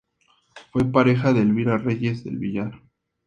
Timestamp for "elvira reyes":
1.41-2.23